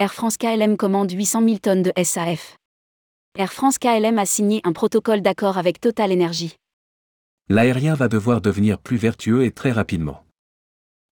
[0.00, 2.56] Air France KLM commande 800 000 tonnes de SAF.
[3.38, 6.56] Air France KLM a signé un protocole d'accord avec Total Energy.
[7.50, 10.24] L'aérien va devoir devenir plus vertueux et très rapidement.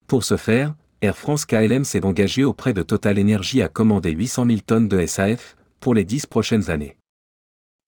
[0.06, 4.46] Pour ce faire, Air France KLM s'est engagé auprès de Total Energy à commander 800
[4.46, 6.96] 000 tonnes de SAF pour les 10 prochaines années.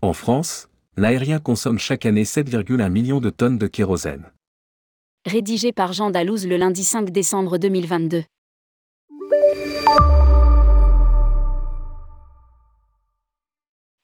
[0.02, 4.30] En France, l'aérien consomme chaque année 7,1 millions de tonnes de kérosène.
[5.24, 8.22] Rédigé par Jean Dalouse le lundi 5 décembre 2022.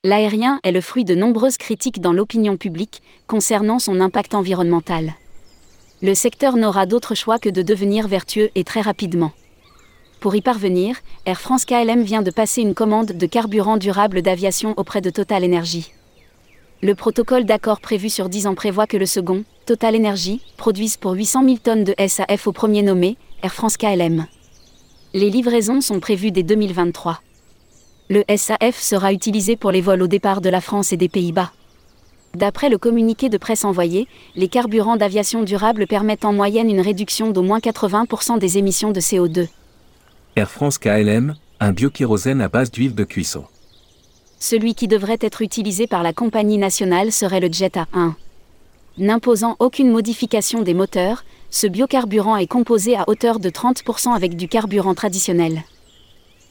[0.07, 5.15] L'aérien est le fruit de nombreuses critiques dans l'opinion publique concernant son impact environnemental.
[6.01, 9.33] Le secteur n'aura d'autre choix que de devenir vertueux et très rapidement.
[10.21, 14.75] Pour y parvenir, Air France KLM vient de passer une commande de carburant durable d'aviation
[14.77, 15.91] auprès de Total Energy.
[16.83, 21.15] Le protocole d'accord prévu sur 10 ans prévoit que le second, Total Energy, produise pour
[21.15, 24.27] 800 000 tonnes de SAF au premier nommé, Air France KLM.
[25.15, 27.23] Les livraisons sont prévues dès 2023.
[28.09, 31.51] Le SAF sera utilisé pour les vols au départ de la France et des Pays-Bas.
[32.35, 37.31] D'après le communiqué de presse envoyé, les carburants d'aviation durable permettent en moyenne une réduction
[37.31, 39.49] d'au moins 80% des émissions de CO2.
[40.37, 43.45] Air France KLM, un biokérosène à base d'huile de cuisson.
[44.39, 48.13] Celui qui devrait être utilisé par la compagnie nationale serait le Jet A1.
[48.99, 54.47] N'imposant aucune modification des moteurs, ce biocarburant est composé à hauteur de 30% avec du
[54.47, 55.65] carburant traditionnel.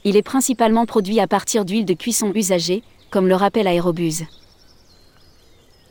[0.08, 4.26] Il est principalement produit à partir d'huile de cuisson usagée, comme le rappelle Aérobuse.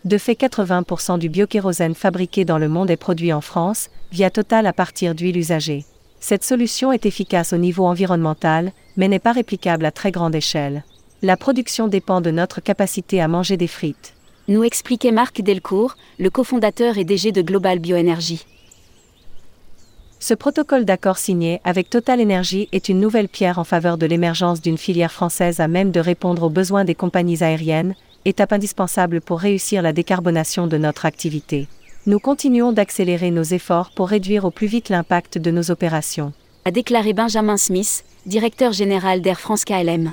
[0.05, 4.69] De fait, 80% du biokérosène fabriqué dans le monde est produit en France, via Total
[4.69, 5.85] à partir d'huile usagée.
[6.21, 10.85] Cette solution est efficace au niveau environnemental, mais n'est pas réplicable à très grande échelle.
[11.21, 14.15] La production dépend de notre capacité à manger des frites.
[14.47, 18.47] Nous expliquait Marc Delcourt, le cofondateur et DG de Global Bioénergie.
[20.27, 24.63] Ce protocole d'accord signé avec Total Energy est une nouvelle pierre en faveur de l'émergence
[24.63, 27.95] d'une filière française à même de répondre aux besoins des compagnies aériennes,
[28.25, 31.69] étape indispensable pour réussir la décarbonation de notre activité
[32.07, 36.33] nous continuons d'accélérer nos efforts pour réduire au plus vite l'impact de nos opérations.
[36.67, 40.13] A déclaré Benjamin Smith, directeur général d'Air France KLM.